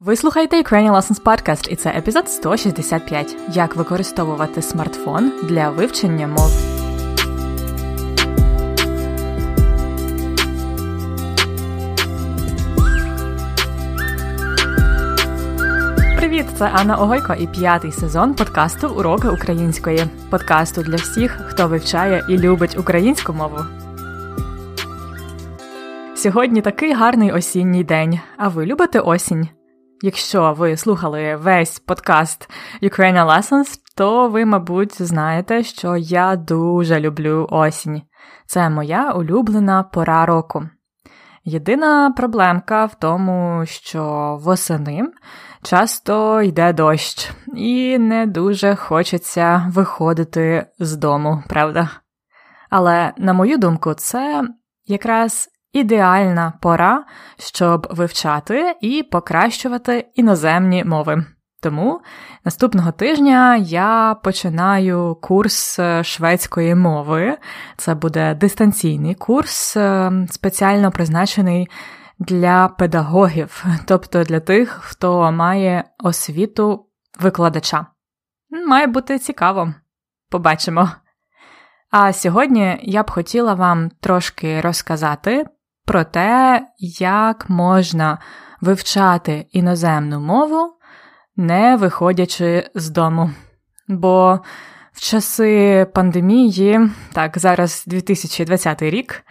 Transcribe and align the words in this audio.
Ви 0.00 0.16
слухаєте 0.16 0.62
Ukrainian 0.62 0.92
Lessons 0.92 1.22
Podcast, 1.22 1.68
і 1.68 1.76
це 1.76 1.90
епізод 1.90 2.28
165. 2.28 3.36
Як 3.52 3.76
використовувати 3.76 4.62
смартфон 4.62 5.32
для 5.42 5.70
вивчення 5.70 6.26
мов. 6.26 6.50
Привіт, 16.16 16.46
це 16.58 16.70
Анна 16.72 16.96
Огойко 16.96 17.34
і 17.34 17.46
п'ятий 17.46 17.92
сезон 17.92 18.34
подкасту 18.34 18.88
Уроки 18.88 19.28
української. 19.28 20.04
Подкасту 20.30 20.82
для 20.82 20.96
всіх, 20.96 21.40
хто 21.46 21.68
вивчає 21.68 22.24
і 22.28 22.38
любить 22.38 22.78
українську 22.78 23.32
мову. 23.32 23.58
Сьогодні 26.16 26.62
такий 26.62 26.92
гарний 26.92 27.32
осінній 27.32 27.84
день. 27.84 28.20
А 28.36 28.48
ви 28.48 28.66
любите 28.66 29.00
осінь? 29.00 29.48
Якщо 30.02 30.52
ви 30.52 30.76
слухали 30.76 31.36
весь 31.36 31.78
подкаст 31.78 32.50
Ukrainian 32.82 33.26
Lessons, 33.26 33.78
то 33.96 34.28
ви, 34.28 34.44
мабуть, 34.44 35.02
знаєте, 35.02 35.62
що 35.62 35.96
я 35.96 36.36
дуже 36.36 37.00
люблю 37.00 37.46
осінь. 37.50 38.02
Це 38.46 38.70
моя 38.70 39.12
улюблена 39.12 39.82
пора 39.82 40.26
року. 40.26 40.68
Єдина 41.44 42.10
проблемка 42.10 42.84
в 42.84 42.94
тому, 42.94 43.66
що 43.66 44.36
восени 44.42 45.04
часто 45.62 46.42
йде 46.42 46.72
дощ, 46.72 47.30
і 47.54 47.98
не 47.98 48.26
дуже 48.26 48.76
хочеться 48.76 49.70
виходити 49.74 50.66
з 50.78 50.96
дому, 50.96 51.42
правда? 51.48 51.90
Але, 52.70 53.12
на 53.16 53.32
мою 53.32 53.58
думку, 53.58 53.94
це 53.94 54.48
якраз 54.86 55.48
ідеальна 55.72 56.52
пора, 56.60 57.04
щоб 57.38 57.86
вивчати 57.90 58.74
і 58.80 59.02
покращувати 59.02 60.08
іноземні 60.14 60.84
мови. 60.84 61.24
Тому 61.62 62.00
наступного 62.44 62.92
тижня 62.92 63.56
я 63.56 64.16
починаю 64.22 65.18
курс 65.22 65.78
е, 65.78 66.04
шведської 66.04 66.74
мови. 66.74 67.38
Це 67.76 67.94
буде 67.94 68.34
дистанційний 68.34 69.14
курс, 69.14 69.76
е, 69.76 70.12
спеціально 70.30 70.90
призначений 70.90 71.68
для 72.18 72.68
педагогів, 72.68 73.64
тобто 73.86 74.24
для 74.24 74.40
тих, 74.40 74.78
хто 74.82 75.32
має 75.32 75.84
освіту 75.98 76.86
викладача. 77.20 77.86
Має 78.66 78.86
бути 78.86 79.18
цікаво. 79.18 79.74
Побачимо. 80.30 80.90
А 81.90 82.12
сьогодні 82.12 82.78
я 82.82 83.02
б 83.02 83.10
хотіла 83.10 83.54
вам 83.54 83.90
трошки 84.00 84.60
розказати 84.60 85.46
про 85.86 86.04
те, 86.04 86.66
як 86.78 87.50
можна 87.50 88.18
вивчати 88.60 89.46
іноземну 89.50 90.20
мову, 90.20 90.76
не 91.36 91.76
виходячи 91.76 92.70
з 92.74 92.90
дому. 92.90 93.30
Бо 93.88 94.40
в 94.92 95.00
часи 95.00 95.86
пандемії, 95.94 96.80
так, 97.12 97.38
зараз 97.38 97.84
2020 97.86 98.82
рік, 98.82 99.22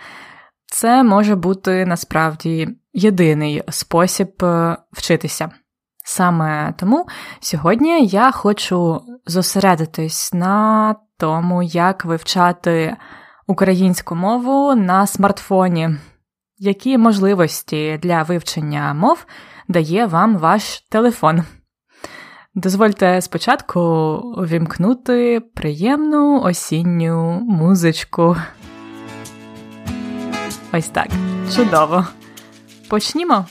це 0.66 1.03
може 1.03 1.36
бути 1.36 1.86
насправді 1.86 2.67
єдиний 2.94 3.64
спосіб 3.70 4.44
е, 4.44 4.78
вчитися. 4.92 5.50
Саме 6.08 6.73
тому 6.78 7.06
сьогодні 7.39 8.06
я 8.06 8.31
хочу 8.31 9.02
зосередитись 9.26 10.33
на 10.33 10.95
тому, 11.17 11.64
як 11.64 12.06
вивчати 12.06 12.95
українську 13.48 14.16
мову 14.16 14.76
на 14.76 15.08
смартфоні, 15.08 15.89
які 16.58 16.98
можливості 16.98 18.00
для 18.03 18.23
вивчення 18.23 18.94
мов 18.94 19.25
дає 19.67 20.06
вам 20.06 20.38
ваш 20.38 20.80
телефон. 20.89 21.44
Дозвольте 22.56 23.22
спочатку 23.22 23.81
увімкнути 24.38 25.42
приємну 25.56 26.42
осінню 26.42 27.39
музичку. 27.42 28.38
Ось 30.73 30.89
так. 30.89 31.08
Чудово. 31.55 32.05
Почнімо. 32.89 33.45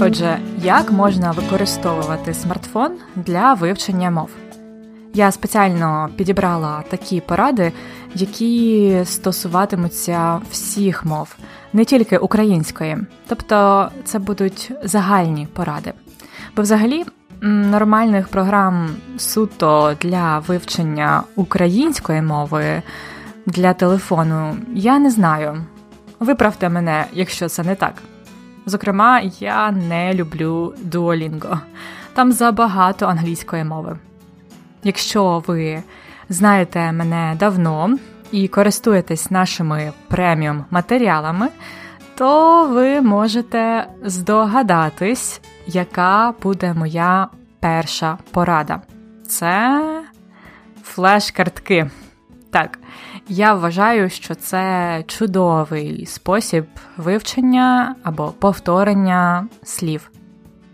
Отже, 0.00 0.38
як 0.58 0.92
можна 0.92 1.30
використовувати 1.30 2.34
смартфон 2.34 2.92
для 3.16 3.54
вивчення 3.54 4.10
мов? 4.10 4.30
Я 5.14 5.32
спеціально 5.32 6.08
підібрала 6.16 6.84
такі 6.90 7.20
поради, 7.20 7.72
які 8.14 9.00
стосуватимуться 9.04 10.40
всіх 10.50 11.04
мов, 11.04 11.36
не 11.72 11.84
тільки 11.84 12.18
української. 12.18 12.98
Тобто 13.28 13.88
це 14.04 14.18
будуть 14.18 14.72
загальні 14.84 15.48
поради. 15.52 15.92
Бо 16.56 16.62
взагалі 16.62 17.04
нормальних 17.40 18.28
програм 18.28 18.96
суто 19.16 19.96
для 20.00 20.38
вивчення 20.38 21.22
української 21.36 22.22
мови 22.22 22.82
для 23.46 23.74
телефону 23.74 24.56
я 24.74 24.98
не 24.98 25.10
знаю. 25.10 25.64
Виправте 26.20 26.68
мене, 26.68 27.06
якщо 27.12 27.48
це 27.48 27.62
не 27.62 27.74
так. 27.74 27.94
Зокрема, 28.66 29.20
я 29.40 29.70
не 29.70 30.14
люблю 30.14 30.74
Duolingo. 30.90 31.58
Там 32.14 32.32
забагато 32.32 33.06
англійської 33.06 33.64
мови. 33.64 33.96
Якщо 34.84 35.42
ви 35.46 35.82
знаєте 36.32 36.92
мене 36.92 37.36
давно 37.38 37.98
і 38.32 38.48
користуєтесь 38.48 39.30
нашими 39.30 39.92
преміум 40.08 40.64
матеріалами, 40.70 41.48
то 42.14 42.64
ви 42.66 43.00
можете 43.00 43.86
здогадатись, 44.04 45.40
яка 45.66 46.34
буде 46.42 46.74
моя 46.74 47.28
перша 47.60 48.18
порада. 48.30 48.80
Це 49.26 49.82
флеш-картки. 50.84 51.90
Так, 52.50 52.78
я 53.28 53.54
вважаю, 53.54 54.10
що 54.10 54.34
це 54.34 55.04
чудовий 55.06 56.06
спосіб 56.06 56.66
вивчення 56.96 57.94
або 58.02 58.28
повторення 58.28 59.46
слів. 59.62 60.10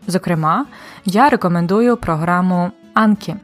Зокрема, 0.07 0.67
я 1.05 1.29
рекомендую 1.29 1.97
програму 1.97 2.71
Анкі. 2.95 3.35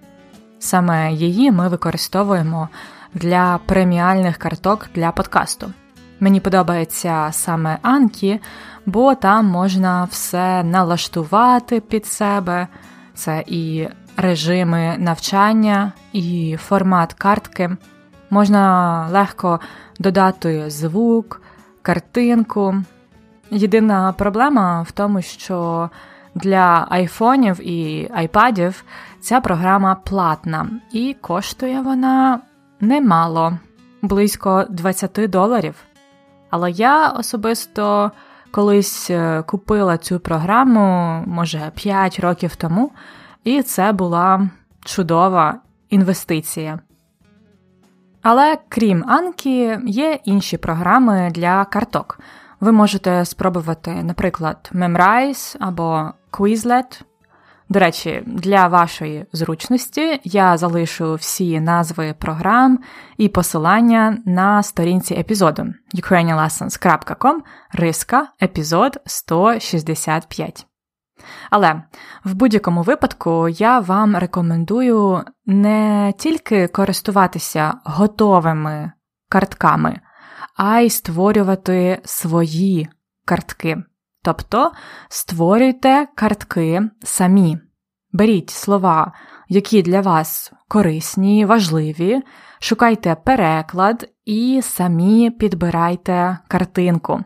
Саме 0.65 1.13
її 1.13 1.51
ми 1.51 1.69
використовуємо 1.69 2.69
для 3.15 3.61
преміальних 3.67 4.37
карток 4.37 4.87
для 4.95 5.13
подкасту. 5.13 5.73
Мені 6.21 6.41
подобається 6.41 7.29
саме 7.33 7.79
Анкі, 7.83 8.41
бо 8.87 9.15
там 9.15 9.47
можна 9.47 10.05
все 10.05 10.63
налаштувати 10.63 11.81
під 11.81 12.07
себе. 12.07 12.69
Це 13.15 13.45
і 13.47 13.89
режими 14.17 14.95
навчання, 14.99 15.93
і 16.13 16.57
формат 16.61 17.13
картки. 17.13 17.71
Можна 18.31 19.07
легко 19.13 19.61
додати 19.99 20.71
звук, 20.71 21.43
картинку. 21.83 22.75
Єдина 23.51 24.13
проблема 24.13 24.83
в 24.83 24.93
тому, 24.93 25.23
що 25.23 25.91
для 26.35 26.87
айфонів 26.91 27.69
і 27.69 28.11
айпадів 28.15 28.85
ця 29.25 29.41
програма 29.41 29.95
платна, 29.95 30.69
і 30.93 31.17
коштує 31.21 31.81
вона 31.81 32.41
немало, 32.81 33.59
близько 34.03 34.65
20 34.71 35.31
доларів. 35.31 35.75
Але 36.51 36.71
я 36.71 37.09
особисто 37.09 38.11
колись 38.51 39.11
е, 39.11 39.43
купила 39.43 39.99
цю 39.99 40.21
програму, 40.21 41.23
може 41.27 41.73
5 41.75 42.21
років 42.21 42.57
тому, 42.57 42.91
і 43.45 43.63
це 43.63 43.93
була 43.93 44.49
чудова 44.85 45.59
інвестиція. 45.91 46.79
Але 48.23 48.59
крім 48.69 49.05
Анкі, 49.09 49.79
є 49.87 50.19
інші 50.25 50.57
програми 50.57 51.31
для 51.35 51.65
карток. 51.65 52.19
Ви 52.61 52.73
можете 52.73 53.25
спробувати, 53.25 53.91
наприклад, 53.91 54.71
Memrise 54.75 55.57
або 55.61 56.09
Quizlet. 56.33 57.03
До 57.69 57.79
речі, 57.79 58.23
для 58.27 58.69
вашої 58.69 59.27
зручності 59.33 60.21
я 60.25 60.57
залишу 60.57 61.15
всі 61.15 61.61
назви 61.61 62.15
програм 62.19 62.79
і 63.17 63.29
посилання 63.29 64.19
на 64.27 64.63
сторінці 64.63 65.15
епізоду 65.15 65.67
ukrainianlessons.com 65.95 67.35
риска 67.73 68.29
епізод 68.43 69.01
165. 69.07 70.67
Але 71.51 71.83
в 72.25 72.35
будь-якому 72.35 72.83
випадку 72.83 73.49
я 73.49 73.81
вам 73.81 74.17
рекомендую 74.17 75.25
не 75.47 76.13
тільки 76.19 76.69
користуватися 76.69 77.75
готовими 77.85 78.93
картками, 79.29 80.01
а 80.57 80.81
й 80.81 80.91
створювати 80.91 82.01
свої 82.05 82.89
картки. 83.25 83.83
Тобто 84.25 84.73
створюйте 85.09 86.07
картки 86.15 86.83
самі. 87.03 87.59
Беріть 88.13 88.51
слова, 88.51 89.13
які 89.49 89.83
для 89.83 90.01
вас 90.01 90.53
корисні, 90.69 91.45
важливі, 91.45 92.23
шукайте 92.61 93.15
переклад 93.15 94.09
і 94.25 94.61
самі 94.63 95.31
підбирайте 95.31 96.39
картинку. 96.49 97.21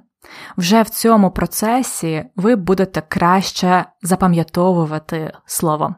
Вже 0.56 0.82
в 0.82 0.88
цьому 0.90 1.30
процесі 1.30 2.24
ви 2.36 2.56
будете 2.56 3.00
краще 3.00 3.84
запам'ятовувати 4.02 5.32
слово. 5.46 5.94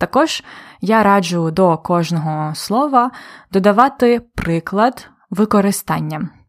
Також 0.00 0.42
я 0.80 1.02
раджу 1.02 1.50
до 1.50 1.78
кожного 1.78 2.54
слова 2.54 3.10
додавати 3.52 4.20
приклад 4.34 5.08
використання. 5.30 6.41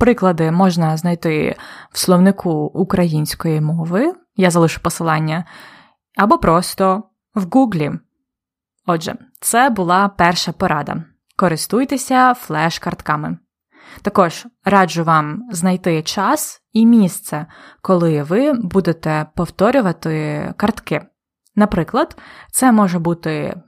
Приклади 0.00 0.50
можна 0.50 0.96
знайти 0.96 1.56
в 1.92 1.98
словнику 1.98 2.50
української 2.74 3.60
мови, 3.60 4.14
я 4.36 4.50
залишу 4.50 4.80
посилання, 4.80 5.44
або 6.16 6.38
просто 6.38 7.02
в 7.34 7.44
Гуглі. 7.50 7.92
Отже, 8.86 9.14
це 9.40 9.70
була 9.70 10.08
перша 10.08 10.52
порада. 10.52 11.04
Користуйтеся 11.36 12.34
флеш-картками. 12.34 13.38
Також 14.02 14.46
раджу 14.64 15.04
вам 15.04 15.42
знайти 15.52 16.02
час 16.02 16.62
і 16.72 16.86
місце, 16.86 17.46
коли 17.82 18.22
ви 18.22 18.52
будете 18.52 19.26
повторювати 19.36 20.54
картки. 20.56 21.06
Наприклад, 21.56 22.16
це 22.52 22.72
може 22.72 22.98
бути 22.98 23.60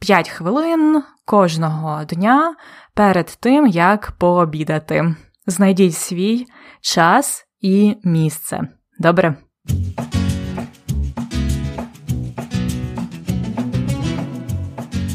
5 0.00 0.28
хвилин 0.28 1.02
кожного 1.24 2.04
дня 2.04 2.56
перед 2.94 3.38
тим, 3.40 3.66
як 3.66 4.10
пообідати. 4.10 5.16
Знайдіть 5.48 5.94
свій 5.94 6.46
час 6.80 7.46
і 7.60 7.96
місце. 8.04 8.68
Добре? 8.98 9.34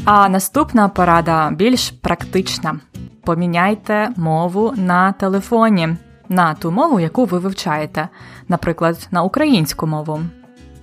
А 0.04 0.28
наступна 0.28 0.88
порада 0.88 1.50
більш 1.50 1.90
практична. 1.90 2.80
Поміняйте 3.24 4.10
мову 4.16 4.72
на 4.76 5.12
телефоні, 5.12 5.96
на 6.28 6.54
ту 6.54 6.70
мову, 6.70 7.00
яку 7.00 7.24
ви 7.24 7.38
вивчаєте, 7.38 8.08
наприклад, 8.48 9.08
на 9.10 9.22
українську 9.22 9.86
мову. 9.86 10.20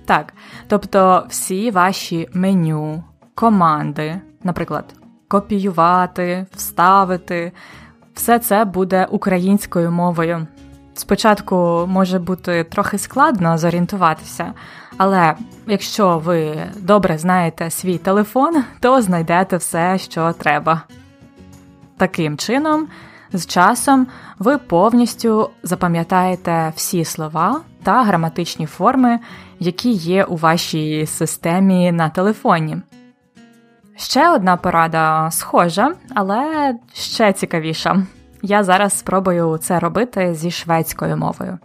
Так, 0.04 0.34
тобто 0.68 1.26
всі 1.28 1.70
ваші 1.70 2.28
меню, 2.34 3.04
команди, 3.34 4.20
наприклад, 4.44 4.94
копіювати, 5.28 6.46
вставити, 6.52 7.52
все 8.20 8.38
це 8.38 8.64
буде 8.64 9.06
українською 9.10 9.90
мовою. 9.90 10.46
Спочатку 10.94 11.84
може 11.88 12.18
бути 12.18 12.64
трохи 12.64 12.98
складно 12.98 13.58
зорієнтуватися, 13.58 14.52
але 14.96 15.34
якщо 15.66 16.18
ви 16.18 16.56
добре 16.76 17.18
знаєте 17.18 17.70
свій 17.70 17.98
телефон, 17.98 18.64
то 18.80 19.02
знайдете 19.02 19.56
все, 19.56 19.98
що 19.98 20.32
треба. 20.32 20.82
Таким 21.96 22.36
чином, 22.36 22.88
з 23.32 23.46
часом 23.46 24.06
ви 24.38 24.58
повністю 24.58 25.50
запам'ятаєте 25.62 26.72
всі 26.76 27.04
слова 27.04 27.60
та 27.82 28.02
граматичні 28.02 28.66
форми, 28.66 29.18
які 29.58 29.90
є 29.90 30.24
у 30.24 30.36
вашій 30.36 31.06
системі 31.06 31.92
на 31.92 32.08
телефоні. 32.08 32.76
Ще 33.96 34.30
одна 34.30 34.56
порада 34.56 35.30
схожа, 35.30 35.94
але 36.14 36.74
ще 36.92 37.32
цікавіша. 37.32 38.02
Я 38.42 38.64
зараз 38.64 38.98
спробую 38.98 39.58
це 39.58 39.78
робити 39.78 40.34
зі 40.34 40.50
шведською 40.50 41.16
мовою. 41.16 41.58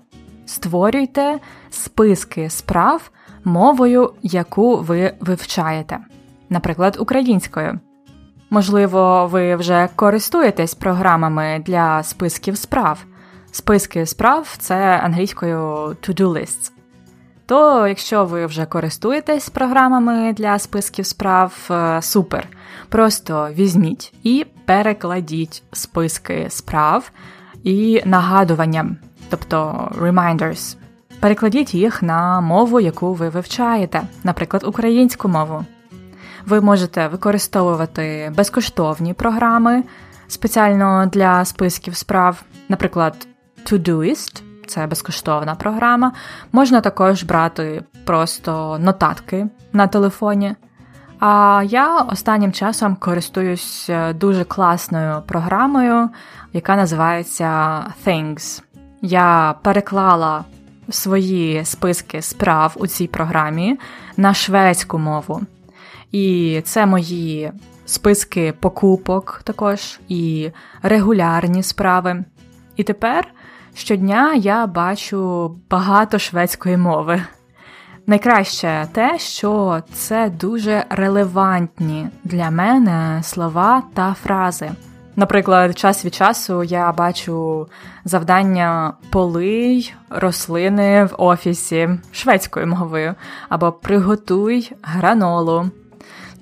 Створюйте 0.46 1.40
списки 1.70 2.50
справ 2.50 3.12
мовою, 3.44 4.14
яку 4.22 4.78
ви 4.78 5.14
вивчаєте, 5.20 6.00
наприклад, 6.50 6.98
українською. 7.00 7.80
Можливо, 8.50 9.28
ви 9.32 9.56
вже 9.56 9.90
користуєтесь 9.96 10.76
програмами 10.76 11.64
для 11.66 12.04
списків 12.04 12.58
справ. 12.58 13.06
Списки 13.52 14.06
справ 14.06 14.56
це 14.58 15.00
англійською 15.04 15.60
to-do 16.02 16.28
lists. 16.28 16.75
То, 17.46 17.88
якщо 17.88 18.26
ви 18.26 18.46
вже 18.46 18.66
користуєтесь 18.66 19.50
програмами 19.50 20.34
для 20.34 20.60
списків 20.60 21.06
справ, 21.06 21.68
е, 21.72 22.02
супер. 22.02 22.48
Просто 22.90 23.50
візьміть 23.52 24.14
і 24.24 24.46
перекладіть 24.66 25.64
списки 25.72 26.46
справ 26.50 27.12
і 27.64 28.02
нагадування, 28.06 28.96
тобто 29.30 29.90
reminders. 30.02 30.76
Перекладіть 31.20 31.74
їх 31.74 32.04
на 32.04 32.42
мову, 32.42 32.80
яку 32.80 33.14
ви 33.14 33.30
вивчаєте, 33.30 34.02
наприклад, 34.24 34.64
українську 34.64 35.28
мову. 35.28 35.66
Ви 36.46 36.62
можете 36.62 37.08
використовувати 37.08 38.32
безкоштовні 38.36 39.14
програми 39.14 39.84
спеціально 40.28 41.06
для 41.06 41.46
списків 41.46 41.96
справ, 41.96 42.44
наприклад, 42.70 43.28
Todoist– 43.66 44.42
це 44.66 44.88
безкоштовна 44.88 45.56
програма. 45.56 46.12
Можна 46.52 46.82
також 46.82 47.24
брати 47.24 47.84
просто 48.06 48.78
нотатки 48.80 49.48
на 49.74 49.88
телефоні. 49.88 50.56
А 51.20 51.64
я 51.66 51.98
останнім 51.98 52.52
часом 52.52 52.96
користуюсь 52.96 53.90
е, 53.90 54.14
дуже 54.14 54.44
класною 54.44 55.22
програмою, 55.28 56.10
яка 56.54 56.76
називається 56.76 57.82
Things. 58.06 58.62
Я 59.02 59.56
переклала 59.62 60.44
свої 60.90 61.66
списки 61.66 62.22
справ 62.22 62.76
у 62.80 62.88
цій 62.88 63.08
програмі 63.08 63.80
на 64.18 64.34
шведську 64.34 64.98
мову. 64.98 65.42
І 66.12 66.62
це 66.66 66.86
мої 66.86 67.52
списки 67.86 68.54
покупок 68.60 69.42
також 69.44 70.00
і 70.08 70.50
регулярні 70.82 71.64
справи. 71.64 72.24
І 72.76 72.84
тепер 72.84 73.28
щодня 73.76 74.34
я 74.34 74.68
бачу 74.68 75.52
багато 75.70 76.20
шведської 76.20 76.78
мови. 76.78 77.22
Найкраще 78.08 78.88
те, 78.92 79.20
що 79.20 79.82
це 79.94 80.30
дуже 80.30 80.86
релевантні 80.90 82.08
для 82.24 82.50
мене 82.50 83.24
слова 83.24 83.84
та 83.94 84.14
фрази. 84.14 84.72
Наприклад, 85.16 85.78
час 85.78 86.06
від 86.06 86.14
часу 86.14 86.64
я 86.64 86.92
бачу 86.92 87.68
завдання 88.06 88.94
полий 89.10 89.94
рослини 90.10 91.06
в 91.06 91.16
офісі 91.18 91.90
шведською 92.12 92.68
мовою 92.68 93.16
або 93.50 93.72
приготуй 93.72 94.72
гранолу. 94.82 95.70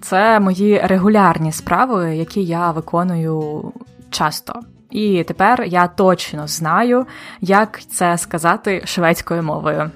Це 0.01 0.39
мої 0.39 0.81
регулярні 0.83 1.51
справи, 1.51 2.15
які 2.15 2.43
я 2.43 2.71
виконую 2.71 3.63
часто. 4.09 4.59
І 4.93 5.23
тепер 5.23 5.63
я 5.63 5.87
точно 5.87 6.47
знаю, 6.47 7.05
як 7.41 7.81
це 7.89 8.17
сказати 8.17 8.81
шведською 8.85 9.43
мовою. 9.43 9.91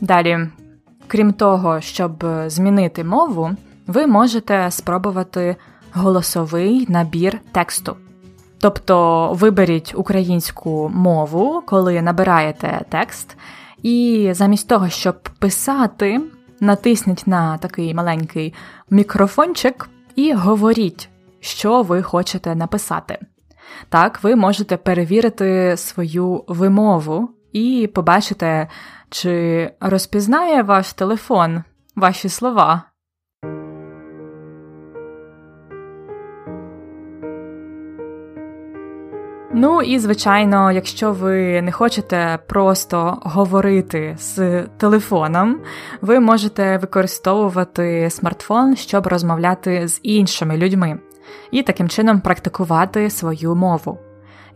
Далі, 0.00 0.48
крім 1.06 1.32
того, 1.32 1.80
щоб 1.80 2.24
змінити 2.46 3.04
мову, 3.04 3.50
ви 3.86 4.06
можете 4.06 4.70
спробувати 4.70 5.56
голосовий 5.92 6.86
набір 6.88 7.38
тексту. 7.52 7.96
Тобто 8.60 9.28
виберіть 9.32 9.92
українську 9.96 10.90
мову, 10.94 11.62
коли 11.66 12.02
набираєте 12.02 12.84
текст, 12.88 13.36
і 13.82 14.28
замість 14.32 14.68
того, 14.68 14.88
щоб 14.88 15.22
писати, 15.22 16.20
натисніть 16.60 17.26
на 17.26 17.58
такий 17.58 17.94
маленький 17.94 18.54
мікрофончик 18.90 19.88
і 20.16 20.32
говоріть, 20.32 21.08
що 21.40 21.82
ви 21.82 22.02
хочете 22.02 22.54
написати. 22.54 23.18
Так, 23.88 24.22
ви 24.22 24.36
можете 24.36 24.76
перевірити 24.76 25.76
свою 25.76 26.44
вимову 26.48 27.28
і 27.52 27.90
побачите, 27.94 28.68
чи 29.10 29.70
розпізнає 29.80 30.62
ваш 30.62 30.92
телефон 30.92 31.62
ваші 31.96 32.28
слова. 32.28 32.82
Ну 39.54 39.82
і 39.82 39.98
звичайно, 39.98 40.72
якщо 40.72 41.12
ви 41.12 41.62
не 41.62 41.72
хочете 41.72 42.38
просто 42.48 43.18
говорити 43.22 44.16
з 44.18 44.62
телефоном, 44.62 45.60
ви 46.00 46.20
можете 46.20 46.76
використовувати 46.76 48.10
смартфон, 48.10 48.76
щоб 48.76 49.06
розмовляти 49.06 49.88
з 49.88 50.00
іншими 50.02 50.56
людьми 50.56 50.98
і 51.50 51.62
таким 51.62 51.88
чином 51.88 52.20
практикувати 52.20 53.10
свою 53.10 53.54
мову. 53.54 53.98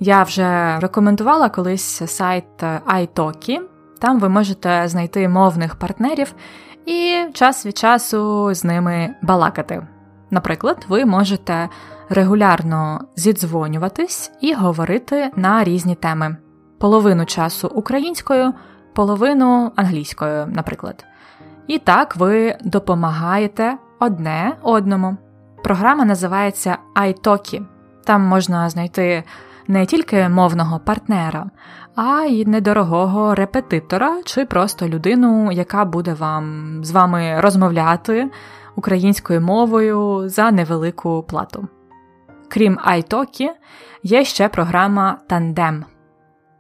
Я 0.01 0.23
вже 0.23 0.79
рекомендувала 0.81 1.49
колись 1.49 2.03
сайт 2.07 2.63
iTalki, 2.87 3.61
там 3.99 4.21
ви 4.21 4.29
можете 4.29 4.89
знайти 4.89 5.29
мовних 5.29 5.75
партнерів 5.75 6.35
і 6.87 7.25
час 7.33 7.67
від 7.67 7.79
часу 7.79 8.55
з 8.55 8.65
ними 8.65 9.15
балакати. 9.23 9.87
Наприклад, 10.31 10.87
ви 10.89 11.05
можете 11.05 11.69
регулярно 12.09 13.01
зідзвонюватись 13.17 14.33
і 14.41 14.55
говорити 14.55 15.31
на 15.37 15.65
різні 15.65 15.95
теми: 15.95 16.37
половину 16.79 17.25
часу 17.25 17.69
українською, 17.75 18.53
половину 18.95 19.73
англійською, 19.77 20.47
наприклад. 20.47 21.05
І 21.67 21.79
так 21.79 22.17
ви 22.17 22.57
допомагаєте 22.65 23.77
одне 24.01 24.57
одному. 24.63 25.17
Програма 25.65 26.05
називається 26.05 26.79
iTalki. 26.97 27.65
Там 28.05 28.23
можна 28.23 28.69
знайти 28.69 29.25
не 29.67 29.87
тільки 29.87 30.29
мовного 30.29 30.79
партнера, 30.79 31.51
а 31.95 32.23
й 32.23 32.47
недорогого 32.47 33.35
репетитора 33.35 34.23
чи 34.25 34.45
просто 34.45 34.89
людину, 34.89 35.53
яка 35.53 35.85
буде 35.85 36.15
вам 36.15 36.79
з 36.85 36.91
вами 36.91 37.41
розмовляти 37.41 38.31
українською 38.77 39.41
мовою 39.41 40.29
за 40.29 40.51
невелику 40.51 41.25
плату. 41.29 41.69
Крім 42.49 42.79
iTalki, 42.89 43.49
є 44.03 44.25
ще 44.25 44.49
програма 44.49 45.19
Tandem. 45.31 45.83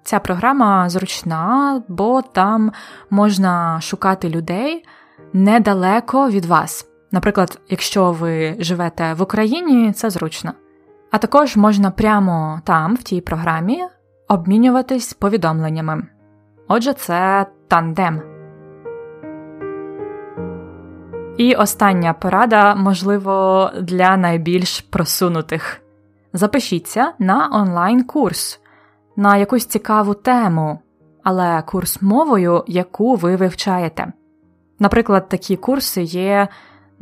Ця 0.02 0.18
програма 0.18 0.88
зручна, 0.88 1.82
бо 1.88 2.22
там 2.22 2.72
можна 3.10 3.80
шукати 3.80 4.28
людей 4.28 4.84
недалеко 5.32 6.30
від 6.30 6.44
вас. 6.44 6.93
Наприклад, 7.14 7.60
якщо 7.68 8.12
ви 8.12 8.56
живете 8.58 9.14
в 9.14 9.22
Україні, 9.22 9.92
це 9.92 10.10
зручно. 10.10 10.52
А 11.10 11.18
також 11.18 11.56
можна 11.56 11.90
прямо 11.90 12.60
там, 12.64 12.94
в 12.94 13.02
тій 13.02 13.20
програмі, 13.20 13.84
обмінюватись 14.28 15.12
повідомленнями. 15.12 16.06
Отже, 16.68 16.92
це 16.92 17.46
тандем. 17.68 18.22
І 21.36 21.54
остання 21.54 22.12
порада, 22.12 22.74
можливо, 22.74 23.70
для 23.80 24.16
найбільш 24.16 24.80
просунутих. 24.80 25.80
Запишіться 26.32 27.12
на 27.18 27.48
онлайн-курс 27.52 28.60
на 29.16 29.36
якусь 29.36 29.66
цікаву 29.66 30.14
тему, 30.14 30.78
але 31.22 31.62
курс 31.62 32.02
мовою, 32.02 32.64
яку 32.66 33.14
ви 33.14 33.36
вивчаєте. 33.36 34.12
Наприклад, 34.78 35.28
такі 35.28 35.56
курси 35.56 36.02
є 36.02 36.48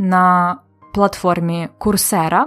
на 0.02 0.56
платформі 0.92 1.68
Coursera, 1.78 2.44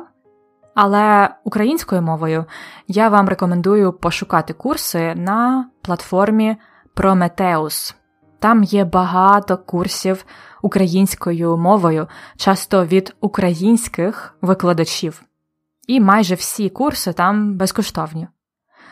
але 0.75 1.29
українською 1.43 2.01
мовою 2.01 2.45
я 2.87 3.09
вам 3.09 3.29
рекомендую 3.29 3.93
пошукати 3.93 4.53
курси 4.53 5.15
на 5.15 5.69
платформі 5.81 6.57
Prometheus. 6.95 7.95
Там 8.39 8.63
є 8.63 8.85
багато 8.85 9.57
курсів 9.57 10.25
українською 10.61 11.57
мовою, 11.57 12.07
часто 12.37 12.85
від 12.85 13.15
українських 13.21 14.37
викладачів. 14.41 15.23
І 15.87 15.99
майже 15.99 16.35
всі 16.35 16.69
курси 16.69 17.13
там 17.13 17.57
безкоштовні. 17.57 18.27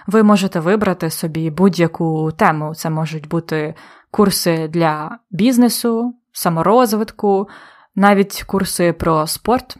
Ви 0.07 0.23
можете 0.23 0.59
вибрати 0.59 1.09
собі 1.09 1.49
будь-яку 1.49 2.31
тему. 2.31 2.75
Це 2.75 2.89
можуть 2.89 3.27
бути 3.27 3.75
курси 4.11 4.67
для 4.67 5.19
бізнесу, 5.31 6.13
саморозвитку, 6.31 7.47
навіть 7.95 8.43
курси 8.43 8.93
про 8.93 9.27
спорт. 9.27 9.77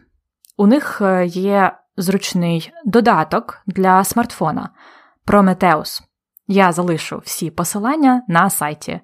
У 0.57 0.67
них 0.67 1.01
е, 1.01 1.25
є 1.25 1.77
зручний 1.97 2.71
додаток 2.85 3.61
для 3.67 4.03
смартфона 4.03 4.69
Prometheus. 5.27 6.01
Я 6.47 6.71
залишу 6.71 7.21
всі 7.25 7.51
посилання 7.51 8.23
на 8.27 8.49
сайті. 8.49 9.01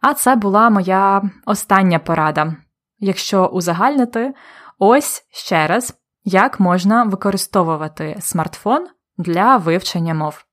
А 0.00 0.14
це 0.14 0.36
була 0.36 0.70
моя 0.70 1.22
остання 1.46 1.98
порада. 1.98 2.56
Якщо 2.98 3.46
узагальнити, 3.46 4.34
ось 4.78 5.26
ще 5.30 5.66
раз, 5.66 5.94
як 6.24 6.60
можна 6.60 7.04
використовувати 7.04 8.16
смартфон 8.20 8.86
для 9.18 9.56
вивчення 9.56 10.14
мов. 10.14 10.44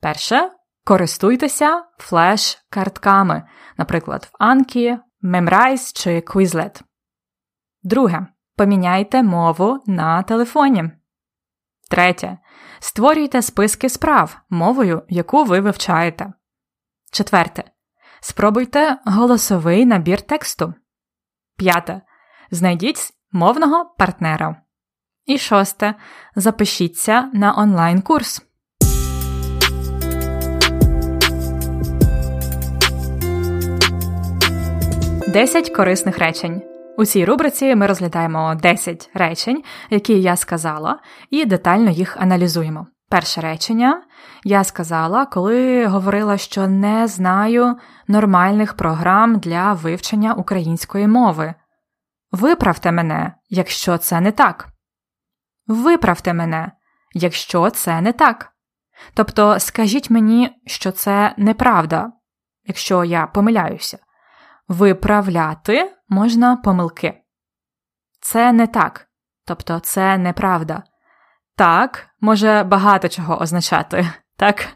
Перше, 0.00 0.50
користуйтеся 0.84 1.84
флеш-картками, 1.98 3.42
наприклад, 3.76 4.30
в 4.32 4.44
Anki, 4.44 4.98
Memrise 5.22 5.92
чи 5.94 6.20
Quizlet. 6.20 6.82
Друге. 7.82 8.26
Поміняйте 8.56 9.22
мову 9.22 9.82
на 9.86 10.22
телефоні. 10.22 10.90
Третє. 11.90 12.38
Створюйте 12.78 13.42
списки 13.42 13.88
справ 13.88 14.40
мовою, 14.50 15.02
яку 15.08 15.44
ви 15.44 15.60
вивчаєте. 15.60 16.32
Четверте. 17.12 17.64
Спробуйте 18.20 18.98
голосовий 19.04 19.86
набір 19.86 20.20
тексту. 20.20 20.74
П'яте. 21.56 22.02
Знайдіть 22.50 23.10
мовного 23.32 23.94
партнера. 23.98 24.56
І 25.26 25.38
шосте. 25.38 25.94
Запишіться 26.36 27.30
на 27.34 27.58
онлайн-курс. 27.58 28.46
Десять 35.28 35.70
корисних 35.70 36.18
речень. 36.18 36.71
У 36.98 37.04
цій 37.04 37.24
рубриці 37.24 37.74
ми 37.74 37.86
розглядаємо 37.86 38.54
10 38.54 39.10
речень, 39.14 39.64
які 39.90 40.20
я 40.20 40.36
сказала, 40.36 40.98
і 41.30 41.44
детально 41.44 41.90
їх 41.90 42.16
аналізуємо. 42.16 42.86
Перше 43.08 43.40
речення 43.40 44.02
я 44.44 44.64
сказала, 44.64 45.26
коли 45.26 45.86
говорила, 45.86 46.38
що 46.38 46.68
не 46.68 47.06
знаю 47.08 47.76
нормальних 48.08 48.74
програм 48.74 49.38
для 49.38 49.72
вивчення 49.72 50.34
української 50.34 51.08
мови. 51.08 51.54
Виправте 52.32 52.92
мене, 52.92 53.34
якщо 53.48 53.98
це 53.98 54.20
не 54.20 54.32
так. 54.32 54.68
Виправте 55.66 56.32
мене, 56.32 56.72
якщо 57.14 57.70
це 57.70 58.00
не 58.00 58.12
так. 58.12 58.52
Тобто 59.14 59.60
скажіть 59.60 60.10
мені, 60.10 60.62
що 60.66 60.92
це 60.92 61.34
неправда, 61.36 62.12
якщо 62.66 63.04
я 63.04 63.26
помиляюся. 63.26 63.98
Виправляти 64.68 65.92
можна 66.08 66.56
помилки. 66.56 67.22
Це 68.20 68.52
не 68.52 68.66
так, 68.66 69.08
тобто 69.46 69.78
це 69.78 70.18
неправда. 70.18 70.82
Так 71.56 72.06
може 72.20 72.62
багато 72.62 73.08
чого 73.08 73.40
означати, 73.40 74.10
так? 74.36 74.68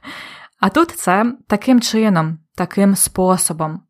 А 0.61 0.69
тут 0.69 0.91
це 0.91 1.37
таким 1.49 1.81
чином, 1.81 2.39
таким 2.55 2.97
способом. 2.97 3.83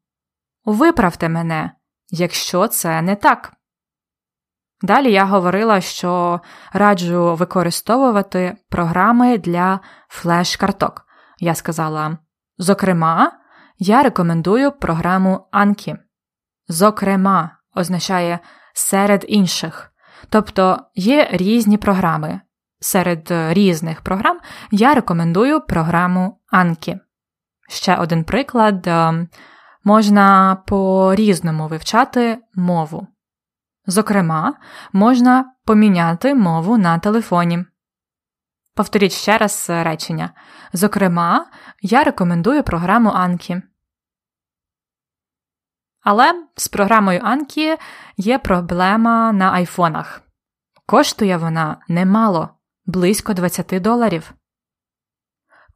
Виправте 0.65 1.29
мене, 1.29 1.73
якщо 2.11 2.69
це 2.69 3.03
не 3.03 3.17
так. 3.17 3.53
Далі 4.83 5.13
я 5.13 5.25
говорила, 5.25 5.81
що 5.81 6.41
раджу 6.73 7.35
використовувати 7.35 8.57
програми 8.69 9.39
для 9.39 9.81
флеш-карток. 10.09 11.07
Я 11.39 11.55
сказала, 11.55 12.19
зокрема, 12.59 13.33
я 13.79 14.03
рекомендую 14.03 14.73
програму 14.73 15.47
Anki. 15.53 15.97
Зокрема, 16.69 17.51
означає 17.75 18.39
серед 18.75 19.25
інших. 19.29 19.93
Тобто 20.29 20.79
є 20.95 21.29
різні 21.31 21.79
програми. 21.79 22.41
Серед 22.81 23.29
різних 23.31 24.01
програм 24.01 24.39
я 24.71 24.95
рекомендую 24.95 25.61
програму 25.61 26.41
Anki. 26.53 26.99
Ще 27.69 27.97
один 27.97 28.25
приклад: 28.25 28.87
е, 28.87 29.27
можна 29.85 30.57
по 30.67 31.15
різному 31.15 31.69
вивчати 31.69 32.39
мову. 32.55 33.07
Зокрема, 33.87 34.55
можна 34.93 35.53
поміняти 35.65 36.35
мову 36.35 36.79
на 36.79 36.99
телефоні. 36.99 37.65
Повторіть 38.77 39.13
ще 39.13 39.39
раз 39.39 39.67
речення. 39.69 40.31
Зокрема, 40.73 41.47
я 41.83 42.05
рекомендую 42.05 42.63
програму 42.63 43.11
Anki. 43.11 43.63
Але 46.03 46.47
з 46.57 46.69
програмою 46.69 47.21
Anki 47.21 47.79
є 48.17 48.39
проблема 48.39 49.33
на 49.33 49.53
айфонах. 49.53 50.23
Коштує 50.87 51.37
вона 51.37 51.77
немало, 51.89 52.49
близько 52.87 53.35
20 53.35 53.83
доларів. 53.83 54.35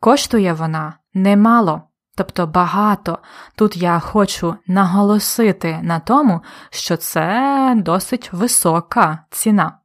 Коштує 0.00 0.52
вона 0.52 0.98
немало, 1.14 1.82
тобто 2.16 2.46
багато. 2.46 3.18
Тут 3.54 3.76
я 3.76 4.00
хочу 4.00 4.56
наголосити 4.66 5.80
на 5.82 6.00
тому, 6.00 6.40
що 6.70 6.96
це 6.96 7.74
досить 7.76 8.32
висока 8.32 9.24
ціна. 9.30 9.79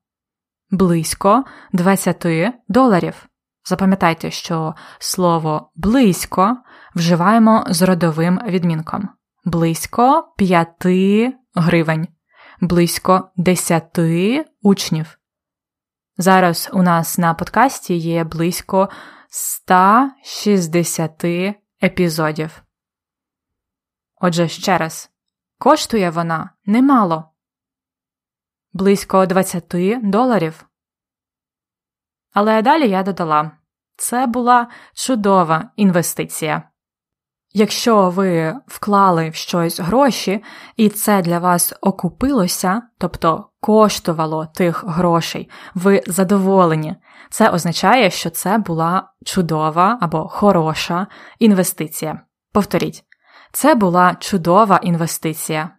Близько 0.71 1.43
20 1.73 2.25
доларів. 2.67 3.25
Запам'ятайте, 3.65 4.31
що 4.31 4.75
слово 4.99 5.71
близько 5.75 6.57
вживаємо 6.95 7.65
з 7.69 7.81
родовим 7.81 8.41
відмінком 8.47 9.09
близько 9.45 10.33
5 10.37 10.69
гривень, 11.55 12.07
близько 12.61 13.31
10 13.35 13.99
учнів. 14.61 15.19
Зараз 16.17 16.69
у 16.73 16.81
нас 16.81 17.17
на 17.17 17.33
подкасті 17.33 17.95
є 17.95 18.23
близько 18.23 18.89
160 19.29 21.25
епізодів. 21.83 22.63
Отже, 24.21 24.47
ще 24.47 24.77
раз, 24.77 25.11
коштує 25.59 26.09
вона 26.09 26.49
немало, 26.65 27.31
близько 28.75 29.25
20 29.25 29.75
доларів. 30.03 30.65
Але 32.33 32.61
далі 32.61 32.89
я 32.89 33.03
додала 33.03 33.51
це 33.97 34.27
була 34.27 34.67
чудова 34.93 35.69
інвестиція. 35.75 36.63
Якщо 37.53 38.09
ви 38.09 38.55
вклали 38.67 39.29
в 39.29 39.35
щось 39.35 39.79
гроші, 39.79 40.43
і 40.77 40.89
це 40.89 41.21
для 41.21 41.39
вас 41.39 41.73
окупилося, 41.81 42.81
тобто 42.97 43.49
коштувало 43.59 44.45
тих 44.45 44.83
грошей, 44.83 45.49
ви 45.75 46.03
задоволені, 46.07 46.95
це 47.29 47.49
означає, 47.49 48.09
що 48.09 48.29
це 48.29 48.57
була 48.57 49.09
чудова 49.25 49.97
або 50.01 50.27
хороша 50.27 51.07
інвестиція. 51.39 52.21
Повторіть, 52.53 53.03
це 53.51 53.75
була 53.75 54.15
чудова 54.19 54.77
інвестиція. 54.77 55.69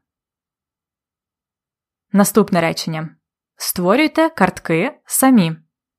Наступне 2.17 2.61
речення. 2.61 3.09
Створюйте 3.57 4.31
картки 4.31 5.01
самі. 5.07 5.57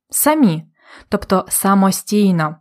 Самі, 0.10 0.66
тобто 1.10 1.46
самостійно. 1.50 2.56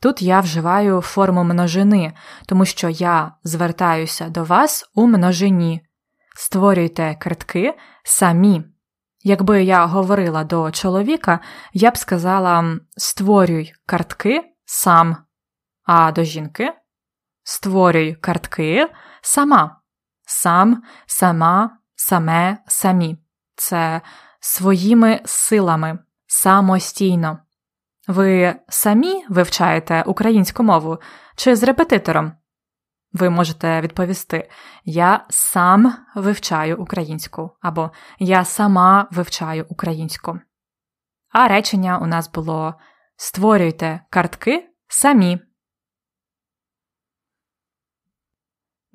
Тут 0.00 0.22
я 0.22 0.40
вживаю 0.40 1.00
форму 1.00 1.44
множини, 1.44 2.12
тому 2.46 2.64
що 2.64 2.88
я 2.88 3.32
звертаюся 3.42 4.28
до 4.28 4.44
вас 4.44 4.90
у 4.94 5.06
множині. 5.06 5.86
Створюйте 6.36 7.16
картки 7.20 7.74
самі. 8.04 8.64
Якби 9.22 9.64
я 9.64 9.86
говорила 9.86 10.44
до 10.44 10.70
чоловіка, 10.70 11.40
я 11.72 11.90
б 11.90 11.96
сказала 11.96 12.78
створюй 12.96 13.72
картки 13.86 14.42
сам, 14.64 15.16
а 15.82 16.12
до 16.12 16.24
жінки 16.24 16.72
створюй 17.42 18.14
картки 18.14 18.88
сама, 19.22 19.80
сам, 20.26 20.82
сама, 21.06 21.78
саме, 21.96 22.58
самі. 22.66 23.18
Це 23.56 24.00
своїми 24.40 25.20
силами 25.24 25.98
самостійно. 26.26 27.38
Ви 28.08 28.54
самі 28.68 29.24
вивчаєте 29.28 30.02
українську 30.06 30.62
мову 30.62 30.98
чи 31.36 31.56
з 31.56 31.62
репетитором? 31.62 32.32
Ви 33.12 33.30
можете 33.30 33.80
відповісти: 33.80 34.50
Я 34.84 35.24
сам 35.30 35.96
вивчаю 36.14 36.76
українську 36.76 37.50
або 37.60 37.90
Я 38.18 38.44
сама 38.44 39.08
вивчаю 39.10 39.66
українську. 39.68 40.40
А 41.30 41.48
речення 41.48 41.98
у 41.98 42.06
нас 42.06 42.30
було 42.30 42.74
Створюйте 43.16 44.00
картки 44.10 44.68
самі. 44.88 45.38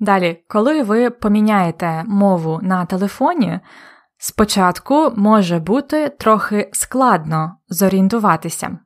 Далі, 0.00 0.44
коли 0.48 0.82
ви 0.82 1.10
поміняєте 1.10 2.04
мову 2.06 2.58
на 2.62 2.86
телефоні, 2.86 3.60
спочатку 4.18 5.12
може 5.16 5.58
бути 5.58 6.08
трохи 6.08 6.70
складно 6.72 7.56
зорієнтуватися. 7.68 8.78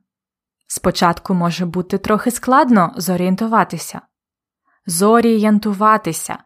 Спочатку 0.67 1.33
може 1.33 1.65
бути 1.65 1.97
трохи 1.97 2.31
складно 2.31 2.93
зорієнтуватися. 2.97 4.01
Зорієнтуватися. 4.85 6.37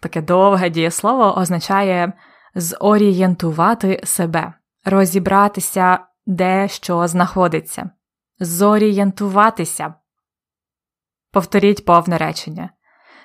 Таке 0.00 0.22
довге 0.22 0.70
дієслово 0.70 1.38
означає 1.38 2.12
зорієнтувати 2.54 4.00
себе, 4.04 4.52
розібратися, 4.84 5.98
де 6.26 6.68
що 6.68 7.08
знаходиться. 7.08 7.90
Зорієнтуватися. 8.38 9.94
Повторіть 11.32 11.84
повне 11.84 12.18
речення. 12.18 12.70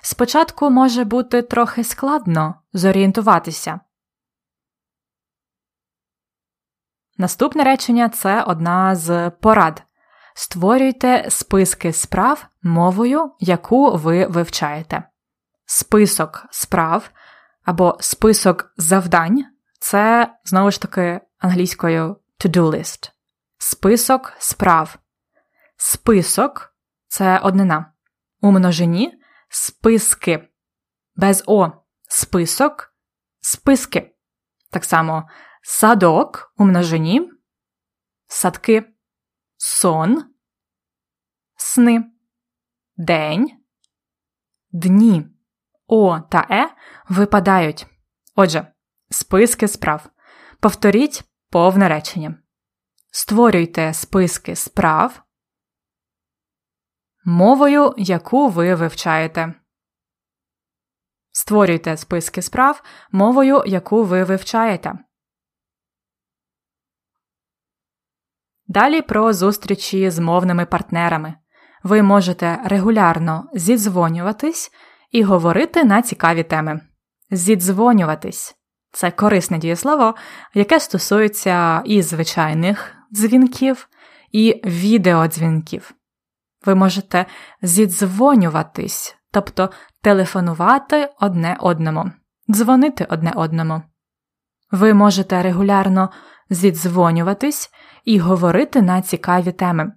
Спочатку 0.02 0.70
може 0.70 1.04
бути 1.04 1.42
трохи 1.42 1.84
складно 1.84 2.54
зорієнтуватися. 2.72 3.80
Наступне 7.18 7.64
речення 7.64 8.08
це 8.08 8.42
одна 8.42 8.94
з 8.96 9.30
порад. 9.30 9.82
Створюйте 10.34 11.26
списки 11.30 11.92
справ 11.92 12.46
мовою, 12.62 13.32
яку 13.40 13.96
ви 13.96 14.26
вивчаєте. 14.26 15.02
Список 15.66 16.46
справ 16.50 17.10
або 17.64 17.98
список 18.00 18.72
завдань 18.76 19.44
це 19.80 20.32
знову 20.44 20.70
ж 20.70 20.80
таки 20.80 21.20
англійською 21.38 22.16
to-do 22.38 22.70
list. 22.70 23.10
Список 23.58 24.32
справ. 24.38 24.98
Список 25.76 26.74
це 27.08 27.38
однина. 27.38 27.92
У 28.40 28.50
множині 28.50 29.19
списки. 29.50 30.48
Без 31.16 31.42
О. 31.46 31.70
Список, 32.08 32.94
списки. 33.40 34.12
Так 34.70 34.84
само 34.84 35.28
садок 35.62 36.52
у 36.56 36.64
множині, 36.64 37.30
садки 38.26 38.84
сон, 39.56 40.24
сни, 41.56 42.04
день, 42.96 43.64
дні. 44.72 45.26
О 45.86 46.20
та 46.20 46.46
Е 46.50 46.70
випадають. 47.08 47.86
Отже, 48.34 48.72
списки 49.10 49.68
справ. 49.68 50.10
Повторіть 50.60 51.24
повне 51.50 51.88
речення. 51.88 52.42
Створюйте 53.10 53.94
списки 53.94 54.56
справ 54.56 55.22
мовою, 57.24 57.94
яку 57.96 58.48
ви 58.48 58.74
вивчаєте. 58.74 59.54
Створюйте 61.32 61.96
списки 61.96 62.42
справ 62.42 62.82
мовою, 63.12 63.62
яку 63.66 64.04
ви 64.04 64.24
вивчаєте. 64.24 64.98
Далі 68.66 69.02
про 69.02 69.32
зустрічі 69.32 70.10
з 70.10 70.18
мовними 70.18 70.66
партнерами. 70.66 71.34
Ви 71.82 72.02
можете 72.02 72.58
регулярно 72.64 73.50
зідзвонюватись 73.54 74.70
і 75.10 75.22
говорити 75.22 75.84
на 75.84 76.02
цікаві 76.02 76.42
теми. 76.42 76.80
Зідзвонюватись 77.30 78.56
це 78.92 79.10
корисне 79.10 79.58
дієслово, 79.58 80.14
яке 80.54 80.80
стосується 80.80 81.82
і 81.84 82.02
звичайних 82.02 82.94
дзвінків, 83.12 83.88
і 84.32 84.62
відеодзвінків. 84.64 85.94
Ви 86.66 86.74
можете 86.74 87.26
зідзвонюватись, 87.62 89.16
тобто 89.30 89.70
телефонувати 90.02 91.08
одне 91.20 91.56
одному, 91.60 92.10
дзвонити 92.50 93.06
одне 93.10 93.32
одному. 93.36 93.82
Ви 94.70 94.94
можете 94.94 95.42
регулярно 95.42 96.10
зідзвонюватись 96.50 97.70
і 98.04 98.18
говорити 98.18 98.82
на 98.82 99.02
цікаві 99.02 99.52
теми. 99.52 99.92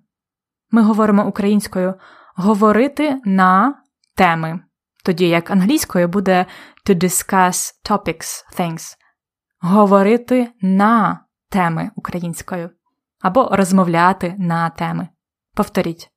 Ми 0.71 0.81
говоримо 0.81 1.27
українською 1.27 1.93
говорити 2.35 3.21
на 3.25 3.75
теми, 4.15 4.59
тоді 5.05 5.27
як 5.29 5.51
англійською 5.51 6.07
буде 6.07 6.45
to 6.89 7.03
discuss 7.03 7.73
topics, 7.89 8.45
things. 8.59 8.95
Говорити 9.59 10.51
на 10.61 11.25
теми 11.49 11.91
українською 11.95 12.69
або 13.21 13.49
розмовляти 13.51 14.35
на 14.37 14.69
теми. 14.69 15.07
Повторіть. 15.55 16.12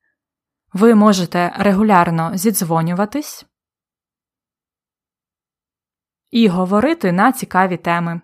Ви 0.72 0.94
можете 0.94 1.52
регулярно 1.58 2.36
зідзвонюватись 2.36 3.46
і 6.30 6.48
говорити 6.48 7.12
на 7.12 7.32
цікаві 7.32 7.76
теми. 7.76 8.20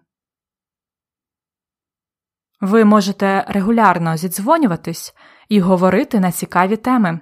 Ви 2.60 2.84
можете 2.84 3.44
регулярно 3.48 4.16
зідзвонюватись 4.16 5.14
і 5.48 5.60
говорити 5.60 6.20
на 6.20 6.32
цікаві 6.32 6.76
теми. 6.76 7.20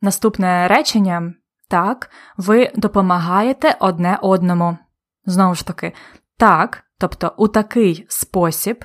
Наступне 0.00 0.68
речення 0.68 1.34
так, 1.68 2.10
ви 2.36 2.72
допомагаєте 2.74 3.76
одне 3.80 4.18
одному. 4.22 4.78
Знову 5.24 5.54
ж 5.54 5.66
таки, 5.66 5.92
так, 6.36 6.84
тобто 6.98 7.34
у 7.36 7.48
такий 7.48 8.06
спосіб 8.08 8.84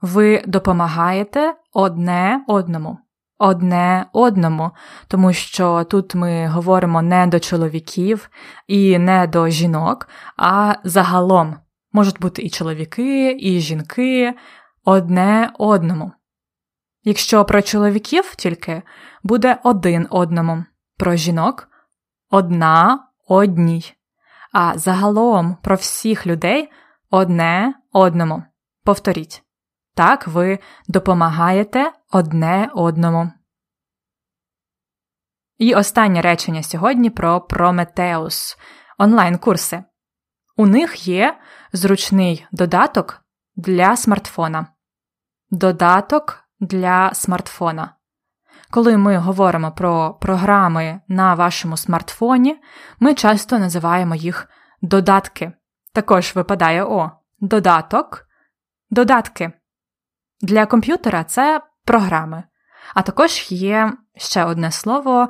ви 0.00 0.42
допомагаєте 0.46 1.54
одне 1.72 2.44
одному. 2.46 2.98
Одне 3.38 4.06
одному, 4.12 4.70
тому 5.08 5.32
що 5.32 5.84
тут 5.84 6.14
ми 6.14 6.46
говоримо 6.46 7.02
не 7.02 7.26
до 7.26 7.40
чоловіків 7.40 8.30
і 8.66 8.98
не 8.98 9.26
до 9.26 9.48
жінок, 9.48 10.08
а 10.36 10.74
загалом 10.84 11.56
можуть 11.92 12.20
бути 12.20 12.42
і 12.42 12.50
чоловіки, 12.50 13.36
і 13.40 13.60
жінки 13.60 14.34
одне 14.84 15.52
одному. 15.58 16.12
Якщо 17.04 17.44
про 17.44 17.62
чоловіків 17.62 18.34
тільки 18.34 18.82
буде 19.22 19.58
один 19.64 20.06
одному, 20.10 20.64
про 20.96 21.16
жінок 21.16 21.68
одна 22.30 23.06
одній, 23.28 23.94
а 24.52 24.78
загалом 24.78 25.56
про 25.62 25.76
всіх 25.76 26.26
людей 26.26 26.70
одне 27.10 27.74
одному. 27.92 28.42
Повторіть. 28.84 29.42
Так 30.00 30.26
ви 30.26 30.58
допомагаєте 30.88 31.92
одне 32.10 32.70
одному. 32.74 33.32
І 35.58 35.74
останнє 35.74 36.20
речення 36.20 36.62
сьогодні 36.62 37.10
про 37.10 37.40
Прометеус 37.40 38.56
онлайн-курси. 38.98 39.84
У 40.56 40.66
них 40.66 41.08
є 41.08 41.38
зручний 41.72 42.46
додаток 42.52 43.20
для 43.56 43.96
смартфона. 43.96 44.66
Додаток 45.50 46.44
для 46.60 47.14
смартфона. 47.14 47.94
Коли 48.70 48.96
ми 48.96 49.16
говоримо 49.16 49.72
про 49.72 50.14
програми 50.14 51.00
на 51.08 51.34
вашому 51.34 51.76
смартфоні, 51.76 52.60
ми 53.00 53.14
часто 53.14 53.58
називаємо 53.58 54.14
їх 54.14 54.48
додатки. 54.82 55.52
Також 55.92 56.34
випадає 56.34 56.84
О. 56.84 57.10
Додаток, 57.40 58.26
додатки. 58.90 59.52
Для 60.42 60.66
комп'ютера 60.66 61.24
це 61.24 61.60
програми. 61.84 62.44
А 62.94 63.02
також 63.02 63.46
є 63.52 63.92
ще 64.16 64.44
одне 64.44 64.70
слово 64.70 65.28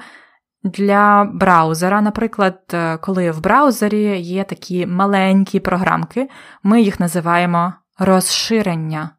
для 0.65 1.25
браузера. 1.25 2.01
Наприклад, 2.01 2.61
е, 2.73 2.97
коли 2.97 3.31
в 3.31 3.41
браузері 3.41 4.21
є 4.21 4.45
такі 4.45 4.87
маленькі 4.87 5.61
програмки, 5.61 6.29
ми 6.63 6.83
їх 6.83 7.01
називаємо 7.01 7.75
розширення. 7.99 9.11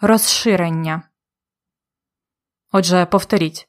Розширення. 0.00 1.02
Отже, 2.72 3.06
повторіть, 3.06 3.68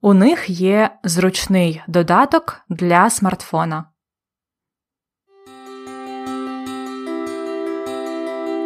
у 0.00 0.14
них 0.14 0.50
є 0.50 0.98
зручний 1.04 1.82
додаток 1.88 2.60
для 2.68 3.10
смартфона. 3.10 3.84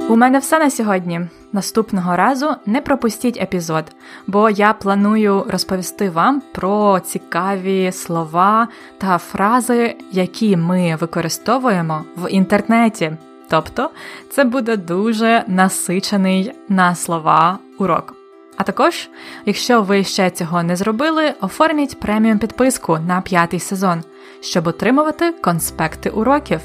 У 0.08 0.16
мене 0.16 0.38
все 0.38 0.58
на 0.58 0.70
сьогодні. 0.70 1.28
Наступного 1.52 2.16
разу 2.16 2.54
не 2.66 2.80
пропустіть 2.80 3.40
епізод, 3.40 3.84
бо 4.26 4.50
я 4.50 4.72
планую 4.72 5.46
розповісти 5.48 6.10
вам 6.10 6.42
про 6.52 7.00
цікаві 7.00 7.92
слова 7.92 8.68
та 8.98 9.18
фрази, 9.18 9.96
які 10.12 10.56
ми 10.56 10.96
використовуємо 10.96 12.04
в 12.16 12.30
інтернеті. 12.30 13.12
Тобто 13.48 13.90
це 14.30 14.44
буде 14.44 14.76
дуже 14.76 15.44
насичений 15.46 16.52
на 16.68 16.94
слова 16.94 17.58
урок. 17.78 18.14
А 18.56 18.62
також, 18.62 19.08
якщо 19.46 19.82
ви 19.82 20.04
ще 20.04 20.30
цього 20.30 20.62
не 20.62 20.76
зробили, 20.76 21.34
оформіть 21.40 22.00
преміум 22.00 22.38
підписку 22.38 22.98
на 22.98 23.20
п'ятий 23.20 23.60
сезон, 23.60 24.02
щоб 24.40 24.66
отримувати 24.66 25.32
конспекти 25.32 26.10
уроків. 26.10 26.60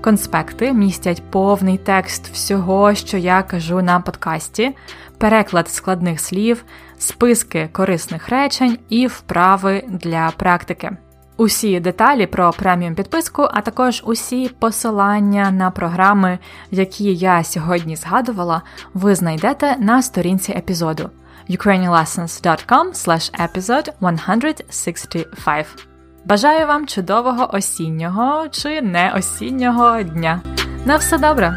Конспекти 0.00 0.72
містять 0.72 1.22
повний 1.30 1.78
текст 1.78 2.28
всього, 2.28 2.94
що 2.94 3.16
я 3.16 3.42
кажу 3.42 3.82
на 3.82 4.00
подкасті, 4.00 4.76
переклад 5.18 5.68
складних 5.68 6.20
слів, 6.20 6.64
списки 6.98 7.68
корисних 7.72 8.28
речень 8.28 8.78
і 8.88 9.06
вправи 9.06 9.84
для 9.88 10.32
практики. 10.36 10.90
Усі 11.36 11.80
деталі 11.80 12.26
про 12.26 12.52
преміум 12.52 12.94
підписку, 12.94 13.48
а 13.52 13.60
також 13.60 14.02
усі 14.06 14.48
посилання 14.58 15.50
на 15.50 15.70
програми, 15.70 16.38
які 16.70 17.14
я 17.14 17.44
сьогодні 17.44 17.96
згадувала, 17.96 18.62
ви 18.94 19.14
знайдете 19.14 19.76
на 19.78 20.02
сторінці 20.02 20.52
епізоду 20.52 21.10
ukrainianlessons.com 21.50 22.92
episode 23.46 23.92
165. 24.70 25.89
Бажаю 26.24 26.66
вам 26.66 26.86
чудового 26.86 27.54
осіннього 27.54 28.48
чи 28.50 28.82
не 28.82 29.12
осіннього 29.16 30.02
дня. 30.02 30.40
На 30.84 30.96
все 30.96 31.18
добре! 31.18 31.56